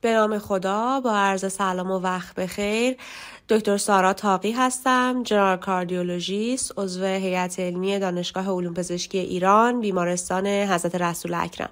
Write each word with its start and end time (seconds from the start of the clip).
به 0.00 0.12
نام 0.12 0.38
خدا 0.38 1.00
با 1.00 1.16
عرض 1.16 1.52
سلام 1.52 1.90
و 1.90 1.98
وقت 2.00 2.34
بخیر. 2.34 2.96
دکتر 3.48 3.76
سارا 3.76 4.12
طاقی 4.12 4.52
هستم 4.52 5.22
general 5.22 5.56
cardiologist 5.56 6.72
عضو 6.76 7.04
هیئت 7.04 7.60
علمی 7.60 7.98
دانشگاه 7.98 8.48
علوم 8.48 8.74
پزشکی 8.74 9.18
ایران 9.18 9.80
بیمارستان 9.80 10.46
حضرت 10.46 10.94
رسول 10.94 11.34
اکرم. 11.34 11.70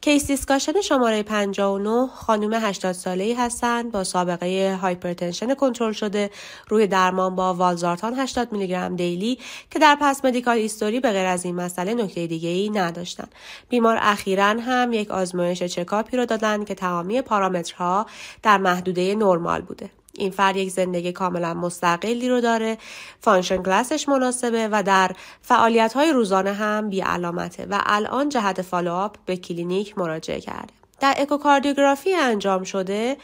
case 0.00 0.26
discussion 0.26 0.80
شماره 0.80 1.22
59 1.22 2.06
خانم 2.06 2.54
80 2.54 2.92
ساله 2.92 3.24
ای 3.24 3.32
هستند 3.32 3.92
با 3.92 4.04
سابقه 4.04 4.78
hypertension 4.82 5.54
کنترل 5.54 5.92
شده 5.92 6.30
روی 6.68 6.86
درمان 6.86 7.34
با 7.34 7.54
valsartan 7.54 8.18
80 8.18 8.52
میلی 8.52 8.68
گرم 8.68 8.96
daily 8.96 9.38
که 9.70 9.78
در 9.78 9.96
past 10.00 10.24
medical 10.24 10.56
history 10.56 11.00
به 11.00 11.12
غیر 11.12 11.26
از 11.26 11.44
این 11.44 11.54
مسئله 11.54 11.94
نکته 11.94 12.26
دیگه 12.26 12.48
ای 12.48 12.70
نداشتند. 12.70 13.34
بیمار 13.68 13.98
اخیرا 14.00 14.44
هم 14.44 14.92
یک 14.92 15.10
آزمایش 15.10 15.62
چکاپی 15.62 16.16
رو 16.16 16.26
دادن 16.26 16.64
که 16.64 16.74
تمامی 16.74 17.22
پارامترها 17.22 18.06
در 18.42 18.58
محدوده 18.58 19.14
نرمال 19.14 19.60
بوده. 19.60 19.97
این 20.18 20.30
فرد 20.30 20.56
یک 20.56 20.70
زندگی 20.70 21.12
کاملا 21.12 21.54
مستقلی 21.54 22.28
رو 22.28 22.40
داره 22.40 22.78
function 23.20 23.62
class 23.62 23.95
ش 23.95 24.08
مناسبه 24.08 24.68
و 24.72 24.82
در 24.82 25.10
فعالیت 25.42 25.92
های 25.92 26.12
روزانه 26.12 26.52
هم 26.52 26.88
بی 26.88 27.00
علامته 27.00 27.66
و 27.70 27.80
الان 27.86 28.28
جهت 28.28 28.62
follow-up 28.62 29.16
به 29.26 29.36
کلینیک 29.36 29.98
مراجعه 29.98 30.40
کرده. 30.40 30.72
در 31.00 31.14
اکوکاردیوگرافی 31.18 32.14
انجام 32.14 32.62
شده 32.62 33.16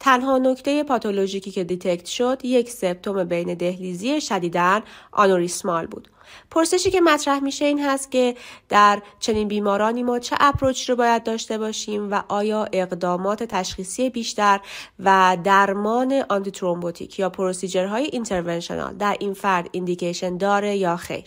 تنها 0.00 0.38
نکته 0.38 0.82
پاتولوژیکی 0.82 1.50
که 1.50 1.64
detect 1.64 2.06
شد 2.06 2.44
یک 2.44 2.70
سپتوم 2.70 3.24
بین 3.24 3.54
دهلیزی 3.54 4.20
شدیدا 4.20 4.82
aneurysmal 5.12 5.86
بود. 5.86 6.08
پرسشی 6.50 6.90
که 6.90 7.00
مطرح 7.00 7.40
میشه 7.40 7.64
این 7.64 7.84
هست 7.84 8.10
که 8.10 8.34
در 8.68 9.02
چنین 9.20 9.48
بیمارانی 9.48 10.02
ما 10.02 10.18
چه 10.18 10.36
approach 10.40 10.90
رو 10.90 10.96
باید 10.96 11.22
داشته 11.22 11.58
باشیم 11.58 12.10
و 12.10 12.22
آیا 12.28 12.68
اقدامات 12.72 13.42
تشخیصی 13.42 14.10
بیشتر 14.10 14.60
و 14.98 15.36
درمان 15.44 16.24
antithrombotic 16.28 17.18
یا 17.18 17.30
procedure 17.30 18.04
های 18.04 18.15
interventional 18.15 18.94
در 18.94 19.16
این 19.20 19.34
فرد 19.34 19.68
indication 19.72 20.36
داره 20.36 20.76
یا 20.76 20.96
خیر. 20.96 21.24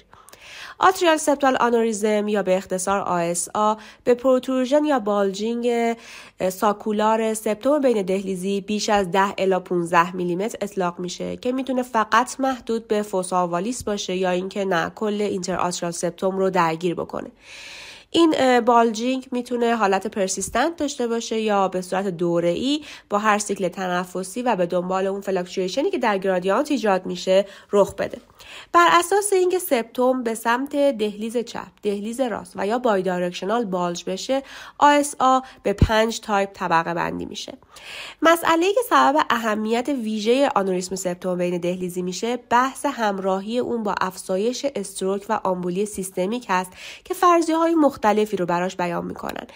atrial 0.80 1.17
septal 1.17 1.58
aneurysm 1.59 2.28
یا 2.28 2.44
به 2.44 2.58
اختصار 2.58 3.34
ASA 3.54 3.76
به 4.03 4.14
protrusion 4.14 4.86
یا 4.86 5.00
bulging 5.00 5.95
saccular 6.50 7.34
سپتوم 7.33 7.81
بین 7.81 8.02
دهلیزی 8.02 8.61
بیش 8.61 8.89
از 8.89 9.11
10 9.11 9.33
الی 9.38 9.59
15 9.59 10.16
میلیمتر 10.16 10.58
اطلاق 10.61 11.00
میشه 11.00 11.38
که 11.38 11.52
می‌تونه 11.52 11.83
فقط 11.83 12.39
محدود 12.39 12.88
به 12.88 13.02
fossa 13.02 13.39
ovalis 13.39 13.84
باشه 13.83 14.16
یا 14.16 14.30
اینکه 14.30 14.66
نه 14.66 14.92
کل 14.95 15.22
interatrial 15.22 15.92
septum 15.92 16.38
رو 16.38 16.50
درگیر 16.50 16.95
بکنه. 16.95 17.31
این 18.12 18.59
bulging 18.59 19.28
می‌تونه 19.31 19.76
حالت 19.76 20.08
persistent 20.08 20.76
داشته 20.76 21.08
باشه 21.08 21.40
یا 21.40 21.67
به 21.67 21.81
صورت 21.81 22.08
دوره 22.08 22.50
ای 22.50 22.81
با 23.09 23.17
هر 23.17 23.38
سیکل 23.38 23.67
تنفسی 23.67 24.42
و 24.42 24.56
به 24.56 24.66
دنبال 24.66 25.08
اون 25.08 25.22
fluctuation 25.22 25.84
ی 25.84 25.90
که 25.90 25.98
در 25.98 26.17
گرادیانت 26.17 26.72
ایجاد 26.72 27.06
میشه 27.06 27.45
رخ 27.72 27.95
بده 27.95 28.17
بر 28.73 28.88
اساس 28.92 29.34
اینکه 29.34 29.59
سپتوم 29.59 30.23
به 30.23 30.36
سمت 30.36 30.76
دهلیز 30.76 31.38
چپ، 31.38 31.67
دهلیز 31.84 32.20
راست 32.20 32.54
و 32.56 32.67
یا 32.67 32.80
bidirectional 32.80 33.66
bulge 33.66 34.04
بشه 34.08 34.44
ASA 35.20 35.40
به 35.64 35.73
پنج 35.73 36.20
تایپ 36.20 36.50
طبقه 36.54 36.94
بندی 36.94 37.26
میشه. 37.26 37.58
مسئله 38.22 38.73
که 38.73 38.80
سبب 38.89 39.16
اهمیت 39.30 39.89
ویژه 39.89 40.50
آنوریسم 40.56 40.95
سپتوم 40.95 41.38
بین 41.38 41.58
دهلیزی 41.58 42.02
میشه 42.02 42.38
بحث 42.38 42.86
همراهی 42.86 43.59
اون 43.59 43.84
با 43.84 43.95
افزایش 44.02 44.66
stroke 44.76 45.26
و 45.30 45.39
آمبولی 45.44 45.86
سیستمیک 45.86 46.45
هست 46.50 46.72
که 47.04 47.14
فرضیه 47.14 47.56
های 47.56 47.76
مختلفی 48.02 48.38
رو 48.38 48.46
براش 48.46 48.76
بیان 48.76 49.06
می‌کنن. 49.06 49.48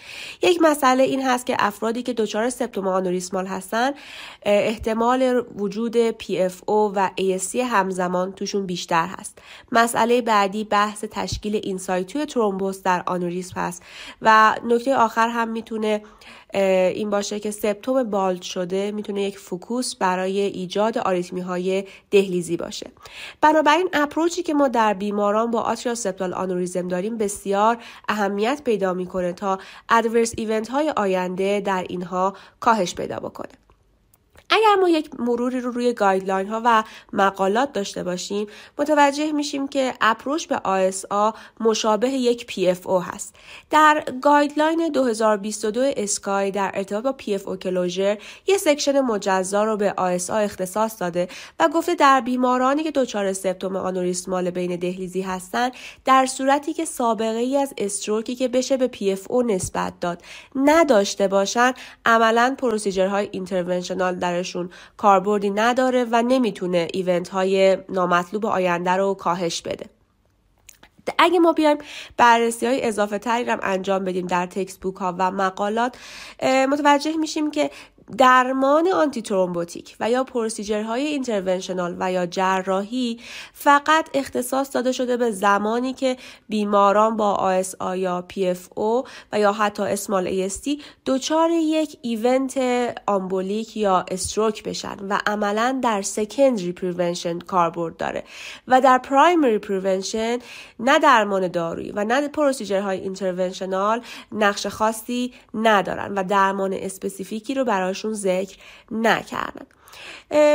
یک 0.42 0.58
مسئله 0.62 1.02
این 1.02 1.26
هست 1.26 1.46
که 1.46 1.56
افرادی 1.58 2.02
که 2.02 2.12
دچار 2.12 2.50
سپتوم 2.50 2.88
آنوریسمال 2.88 3.46
هستن 3.46 3.90
احتمال 4.42 5.44
وجود 5.56 6.10
PFO 6.10 6.68
و 6.68 7.10
ASC 7.20 7.56
همزمان 7.56 8.32
توشون 8.32 8.66
بیشتر 8.66 9.06
هست 9.06 9.38
مسئله 9.72 10.22
بعدی 10.22 10.64
بحث 10.64 11.04
تشکیل 11.10 11.56
اینسایتوی 11.56 12.26
ترومبوس 12.26 12.82
در 12.82 13.02
آنوریسم 13.06 13.60
هست 13.60 13.82
و 14.22 14.56
نکته 14.64 14.96
آخر 14.96 15.28
هم 15.28 15.48
می‌تونه 15.48 16.02
این 16.56 17.10
باشه 17.10 17.40
که 17.40 17.50
سپتوم 17.50 18.02
بالد 18.02 18.42
شده 18.42 18.90
می‌تونه 18.90 19.22
یک 19.22 19.38
فکوس 19.38 19.94
برای 19.94 20.40
ایجاد 20.40 20.98
آریتمی 20.98 21.40
های 21.40 21.84
دهلیزی 22.10 22.56
باشه. 22.56 22.90
بنابراین 23.40 23.88
approach 23.92 24.36
ی 24.36 24.42
که 24.42 24.54
ما 24.54 24.68
در 24.68 24.94
بیماران 24.94 25.50
با 25.50 25.60
atrial 25.60 25.94
septal 25.94 26.34
aneurysm 26.34 26.88
داریم 26.88 27.18
بسیار 27.18 27.78
اهمیت 28.08 28.62
پیدا 28.64 28.94
می‌کنه 28.94 29.32
تا 29.32 29.58
adverse 29.88 30.34
event 30.36 30.68
های 30.68 30.92
آینده 30.96 31.60
در 31.60 31.86
اینها 31.88 32.36
کاهش 32.60 32.94
پیدا 32.94 33.18
بکنه. 33.18 33.52
اگر 34.50 34.74
ما 34.80 34.88
یک 34.88 35.20
مروری 35.20 35.60
رو 35.60 35.70
روی 35.70 35.92
guideline 35.92 36.48
ها 36.48 36.62
و 36.64 36.84
مقالات 37.12 37.72
داشته 37.72 38.02
باشیم 38.02 38.46
متوجه 38.78 39.32
میشیم 39.32 39.68
که 39.68 39.94
approach 40.00 40.46
به 40.46 40.60
ASA 41.10 41.30
مشابه 41.60 42.08
یک 42.08 42.46
PFO 42.52 43.02
هست. 43.02 43.34
در 43.70 44.04
guideline 44.22 44.88
2022 44.88 45.92
SCAI 45.96 46.50
در 46.50 46.70
ارتباط 46.74 47.04
با 47.04 47.14
PFO 47.20 47.58
closure 47.58 48.18
یه 48.46 48.58
section 48.58 49.00
مجزا 49.00 49.64
رو 49.64 49.76
به 49.76 49.94
ASA 49.96 50.18
اختصاص 50.30 51.00
داده 51.00 51.28
و 51.60 51.68
گفته 51.68 51.94
در 51.94 52.20
بیمارانی 52.20 52.82
که 52.82 52.90
دچار 52.90 53.32
septum 53.32 53.76
aneurysmal 53.76 54.50
بین 54.50 54.76
دهلیزی 54.76 55.20
هستند 55.20 55.72
در 56.04 56.26
صورتی 56.26 56.72
که 56.72 56.84
سابقه 56.84 57.38
ای 57.38 57.56
از 57.56 57.74
stroke 57.78 58.26
ی 58.26 58.34
که 58.34 58.48
بشه 58.48 58.76
به 58.76 58.90
PFO 58.94 59.44
نسبت 59.46 60.00
داد. 60.00 60.22
نداشته 60.54 61.28
باشند 61.28 61.74
عملا 62.06 62.54
procedure 62.58 63.28
های 63.32 63.42
interventional 63.42 64.14
در 64.14 64.35
درشون 64.36 64.70
کاربردی 64.96 65.50
نداره 65.50 66.06
و 66.10 66.22
نمی‌تونه 66.22 66.88
event 66.92 67.28
های 67.28 67.78
نامطلوب 67.88 68.46
آینده 68.46 68.90
رو 68.90 69.14
کاهش 69.14 69.62
بده. 69.62 69.86
اگه 71.18 71.38
ما 71.38 71.52
بیایم 71.52 71.78
بررسی 72.16 72.66
های 72.66 72.84
اضافه 72.84 73.18
تری 73.18 73.44
هم 73.44 73.58
انجام 73.62 74.04
بدیم 74.04 74.26
در 74.26 74.46
textbook 74.46 74.96
ها 74.96 75.14
و 75.18 75.30
مقالات 75.30 75.96
متوجه 76.42 77.16
میشیم 77.16 77.50
که 77.50 77.70
درمان 78.18 78.88
antithrombotic 78.88 79.96
و 80.00 80.10
یا 80.10 80.24
procedure 80.24 81.06
های 81.06 81.17
interventional 81.17 81.96
و 81.98 82.12
یا 82.12 82.26
جراحی 82.26 83.20
فقط 83.52 84.08
اختصاص 84.14 84.74
داده 84.74 84.92
شده 84.92 85.16
به 85.16 85.30
زمانی 85.30 85.92
که 85.92 86.16
بیماران 86.48 87.16
با 87.16 87.62
آ 87.80 87.94
یا 87.94 88.24
او 88.74 89.04
و 89.32 89.40
یا 89.40 89.52
حتی 89.52 89.82
اسمال 89.82 90.48
AST 90.48 90.82
دچار 91.06 91.50
یک 91.50 91.98
event 92.02 92.58
embolic 93.06 93.76
یا 93.76 94.04
stroke 94.10 94.62
بشن 94.62 94.96
و 95.08 95.18
عملا 95.26 95.80
در 95.82 96.02
secondary 96.02 96.72
prevention 96.72 97.38
کاربرد 97.38 97.96
داره. 97.96 98.24
و 98.68 98.80
در 98.80 98.98
primary 98.98 99.58
prevention 99.58 100.38
نه 100.80 100.98
درمان 100.98 101.48
دارویی 101.48 101.92
و 101.92 102.04
نه 102.04 102.28
procedure 102.28 103.00
های 103.00 103.12
interventional 103.12 104.00
نقش 104.32 104.66
خاصی 104.66 105.32
ندارن 105.54 106.14
و 106.14 106.24
درمان 106.24 106.72
specific 106.72 107.45
ی 107.45 107.54
رو 107.54 107.64
برای 107.64 107.94
براشون 107.96 108.14
ذکر 108.14 108.56
نکردن. 108.90 109.66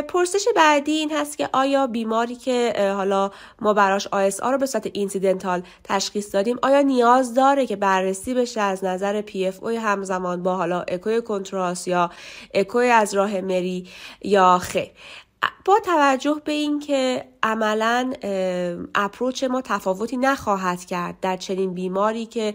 پرسش 0.07 0.45
بعدی 0.55 0.91
این 0.91 1.11
هست 1.11 1.37
که 1.37 1.49
آیا 1.53 1.87
بیماری 1.87 2.35
که 2.35 2.73
حالا 2.95 3.31
ما 3.61 3.73
براش 3.73 4.07
ASA 4.07 4.43
رو 4.43 4.57
به 4.57 4.65
صورت 4.65 4.89
incidental 4.93 5.63
تشخیص 5.83 6.33
دادیم 6.35 6.59
آیا 6.61 6.81
نیاز 6.81 7.33
داره 7.33 7.65
که 7.65 7.75
بررسی 7.75 8.33
بشه 8.33 8.61
از 8.61 8.83
نظر 8.83 9.21
PFO 9.21 9.63
ی 9.63 9.75
همزمان 9.75 10.43
با 10.43 10.55
حالا 10.55 10.81
اکوی 10.81 11.21
contrast 11.21 11.87
یا 11.87 12.11
اکوی 12.53 12.89
از 12.89 13.13
راه 13.13 13.41
مری 13.41 13.87
یا 14.21 14.57
خیر؟ 14.57 14.91
با 15.65 15.79
توجه 15.85 16.41
به 16.45 16.51
اینکه 16.51 17.25
عملا 17.43 18.13
approach 18.95 19.43
ما 19.43 19.61
تفاوتی 19.61 20.17
نخواهد 20.17 20.85
کرد 20.85 21.19
در 21.19 21.37
چنین 21.37 21.73
بیماری 21.73 22.25
که 22.25 22.53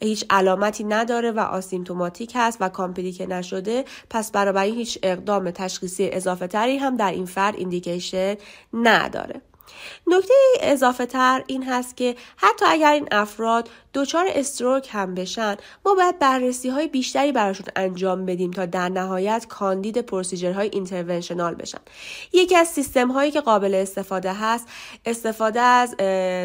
هیچ 0.00 0.24
علامتی 0.30 0.84
نداره 0.84 1.32
و 1.32 1.40
asymptomatic 1.40 2.32
هست 2.34 2.58
و 2.60 2.68
complicated 2.68 3.26
نشده 3.26 3.84
پس 4.10 4.32
برای 4.32 4.70
هیچ 4.70 4.98
اقدام 5.02 5.50
تشخیصی 5.50 6.10
اضافه 6.10 6.46
تری 6.46 6.76
هم 6.76 6.96
در 6.96 7.10
این 7.10 7.26
فرد 7.26 7.54
indication 7.56 8.34
نداره. 8.72 9.40
نکته 10.06 10.34
اضافه 10.60 11.06
تر 11.06 11.44
این 11.46 11.64
هست 11.64 11.96
که 11.96 12.16
حتی 12.36 12.64
اگر 12.68 12.92
این 12.92 13.08
افراد 13.10 13.68
دچار 13.94 14.26
stroke 14.34 14.88
هم 14.92 15.14
بشن 15.14 15.56
ما 15.86 15.94
باید 15.94 16.18
بررسی 16.18 16.68
های 16.68 16.88
بیشتری 16.88 17.32
براشون 17.32 17.66
انجام 17.76 18.26
بدیم 18.26 18.50
تا 18.50 18.66
در 18.66 18.88
نهایت 18.88 19.46
کاندید 19.48 19.98
procedure 19.98 20.70
های 20.72 20.82
interventional 20.82 21.54
بشن. 21.54 21.78
یکی 22.32 22.56
از 22.56 22.68
سیستم 22.68 23.10
هایی 23.10 23.30
که 23.30 23.40
قابل 23.40 23.74
استفاده 23.74 24.32
هست 24.32 24.66
استفاده 25.06 25.60
از 25.60 25.94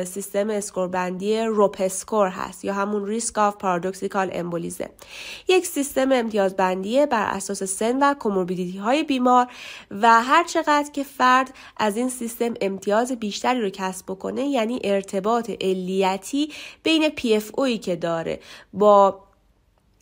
سیستم 0.09 0.49
score 0.50 1.00
بندی 1.00 1.39
RoPE 1.39 1.79
score 1.79 2.27
هست 2.27 2.65
یا 2.65 2.73
همون 2.73 3.05
risk 3.05 3.38
of 3.38 3.55
paradoxical 3.55 4.29
embolism 4.33 4.89
یک 5.47 5.65
سیستم 5.65 6.11
امتیازبندی 6.11 7.05
بر 7.05 7.25
اساس 7.25 7.63
سن 7.63 7.97
و 8.01 8.13
comorbidity 8.13 8.77
های 8.77 9.03
بیمار 9.03 9.47
و 9.91 10.23
هر 10.23 10.43
چقدر 10.43 10.91
که 10.93 11.03
فرد 11.03 11.53
از 11.77 11.97
این 11.97 12.09
سیستم 12.09 12.53
امتیاز 12.61 13.11
بیشتری 13.13 13.62
رو 13.62 13.69
کسب 13.69 14.06
بکنه 14.06 14.45
یعنی 14.45 14.80
ارتباط 14.83 15.51
علیتی 15.62 16.50
بین 16.83 17.10
PFO 17.09 17.51
یی 17.53 17.77
که 17.77 17.95
داره 17.95 18.39
با 18.74 19.19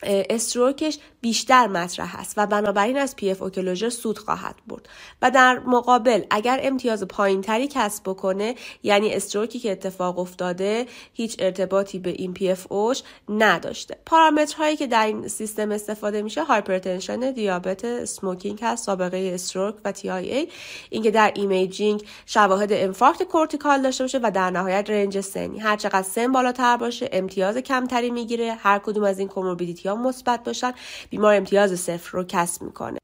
stroke 0.03 0.74
ش 0.74 0.97
بیشتر 1.21 1.67
مطرح 1.67 2.19
است 2.19 2.33
و 2.37 2.47
بنابراین 2.47 2.97
از 2.97 3.15
PFO 3.15 3.41
closure 3.41 3.89
سود 3.89 4.17
خواهد 4.17 4.55
برد. 4.67 4.89
و 5.21 5.31
در 5.31 5.59
مقابل 5.59 6.23
اگر 6.29 6.59
امتیاز 6.63 7.03
پایینتری 7.03 7.67
کسب 7.67 8.03
بکنه 8.05 8.55
یعنی 8.83 9.13
stroke 9.13 9.53
ی 9.53 9.59
که 9.59 9.71
اتفاق 9.71 10.19
افتاده 10.19 10.85
هیچ 11.13 11.35
ارتباطی 11.39 11.99
به 11.99 12.09
این 12.09 12.33
PFO 12.33 12.71
ش 12.71 13.03
نداشته. 13.29 13.97
پارامترهایی 14.05 14.75
که 14.75 14.87
در 14.87 15.05
این 15.05 15.27
سیستم 15.27 15.71
استفاده 15.71 16.21
میشه 16.21 16.43
hypertension 16.43 17.31
دیابت 17.31 17.85
smoking 17.85 18.59
هست 18.61 18.85
سابقه 18.85 19.31
stroke 19.33 19.75
و 19.85 19.91
TIA 19.91 20.47
اینکه 20.89 21.11
در 21.11 21.31
imaging 21.35 22.03
شواهد 22.25 22.73
infarct 22.73 23.23
cortical 23.23 23.81
داشته 23.81 24.03
باشه 24.03 24.19
و 24.23 24.31
در 24.31 24.49
نهایت 24.49 24.89
range 24.89 25.19
سنی. 25.21 25.59
هر 25.59 25.77
چقدر 25.77 26.01
سن 26.01 26.31
بالاتر 26.31 26.77
باشه 26.77 27.09
امتیاز 27.11 27.57
کمتری 27.57 28.09
می‌گیره 28.09 28.53
هر 28.53 28.79
کدوم 28.79 29.03
از 29.03 29.19
این 29.19 29.27
comorbidity 29.27 29.89
مثبت 29.95 30.43
باشن 30.43 30.73
بیمار 31.09 31.35
امتیاز 31.35 31.79
صفر 31.79 32.09
رو 32.11 32.23
کسب 32.23 32.61
می‌کنه. 32.61 32.99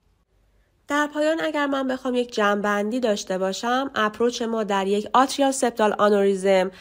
در 0.88 1.08
پایان 1.08 1.42
اگر 1.42 1.66
من 1.66 1.88
بخوام 1.88 2.16
یک 2.16 2.34
جمعبندی 2.34 3.00
داشته 3.00 3.38
باشم 3.38 3.92
approach 3.96 4.42
ما 4.42 4.64
در 4.64 4.88
یک 4.88 5.08
atrial 5.14 5.52
septal 5.52 5.96
aneurysm 5.98 6.72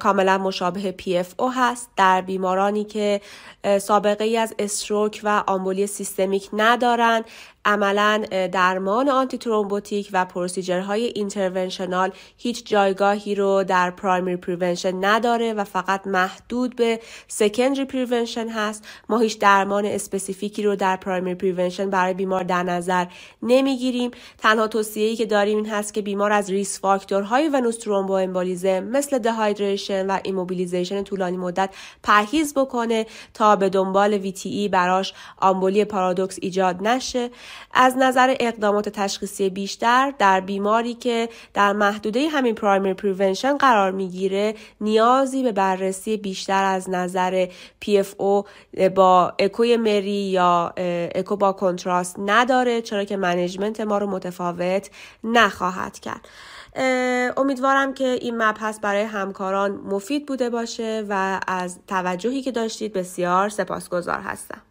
کاملا 0.00 0.38
مشابه 0.38 0.92
PFO 0.92 1.52
هست. 1.52 1.90
در 1.96 2.20
بیمارانی 2.20 2.84
که 2.84 3.20
سابقه 3.78 4.24
ای 4.24 4.36
از 4.36 4.54
stroke 4.58 5.20
و 5.24 5.44
آمبولی 5.46 5.86
سیستمیک 5.86 6.48
ندارن 6.52 7.24
عملا 7.64 8.24
درمان 8.52 9.08
antithrombotic 9.08 10.10
و 10.12 10.24
procedure 10.24 11.04
های 11.04 11.17
interventional 11.17 12.10
هیچ 12.36 12.66
جایگاهی 12.66 13.34
رو 13.34 13.64
در 13.64 13.90
primary 13.90 14.36
prevention 14.36 15.04
نداره 15.04 15.52
و 15.52 15.64
فقط 15.64 16.06
محدود 16.06 16.76
به 16.76 17.00
secondary 17.28 17.84
prevention 17.84 18.48
هست. 18.48 18.84
ما 19.08 19.18
هیچ 19.18 19.38
درمان 19.38 19.86
specific 19.86 20.54
ی 20.54 20.62
رو 20.62 20.76
در 20.76 20.96
primary 20.96 21.34
prevention 21.34 21.90
برای 21.90 22.14
بیمار 22.14 22.42
در 22.42 22.62
نظر 22.62 23.06
نمی‌گیریم. 23.54 24.10
تنها 24.38 24.66
توصیه‌ای 24.66 25.16
که 25.16 25.26
داریم 25.26 25.56
این 25.56 25.66
هست 25.66 25.94
که 25.94 26.02
بیمار 26.02 26.32
از 26.32 26.50
risk 26.50 26.80
factor 26.80 27.48
های 27.48 27.76
venous 27.76 28.12
thromboembolism 28.12 28.84
مثل 28.84 29.18
dehydration 29.18 30.06
و 30.06 30.18
immobilization 30.24 31.02
طولانی 31.02 31.36
مدت 31.36 31.70
پرهیز 32.02 32.54
بکنه 32.54 33.06
تا 33.34 33.56
به 33.56 33.68
دنبال 33.68 34.30
VTE 34.30 34.68
براش 34.70 35.14
آمبولی 35.40 35.84
پارادوکس 35.84 36.38
ایجاد 36.42 36.82
نشه. 36.82 37.30
از 37.74 37.96
نظر 37.96 38.34
اقدامات 38.40 38.88
تشخیصی 38.88 39.50
بیشتر 39.50 40.14
در 40.18 40.40
بیماری 40.40 40.94
که 40.94 41.28
در 41.54 41.72
محدوده 41.72 42.28
همین 42.28 42.54
primary 42.54 42.94
prevention 42.94 43.56
قرار 43.56 43.90
می‌گیره 43.90 44.54
نیازی 44.80 45.42
به 45.42 45.52
بررسی 45.52 46.16
بیشتر 46.16 46.64
از 46.64 46.90
نظر 46.90 47.46
PFO 47.84 48.44
با 48.94 49.32
اکوی 49.38 49.76
مری 49.76 50.10
یا 50.10 50.72
اکو 51.14 51.36
با 51.36 51.52
کنتراست 51.52 52.16
نداره 52.18 52.82
چرا 52.82 53.04
که 53.04 53.16
منیجمنت 53.44 53.80
ما 53.80 53.98
رو 53.98 54.06
متفاوت 54.06 54.90
نخواهد 55.24 55.98
کرد. 55.98 56.28
امیدوارم 57.36 57.94
که 57.94 58.04
این 58.04 58.42
مبحث 58.42 58.78
برای 58.78 59.02
همکاران 59.02 59.70
مفید 59.70 60.26
بوده 60.26 60.50
باشه 60.50 61.06
و 61.08 61.40
از 61.46 61.78
توجهی 61.86 62.42
که 62.42 62.52
داشتید 62.52 62.92
بسیار 62.92 63.48
سپاسگزار 63.48 64.20
هستم. 64.20 64.62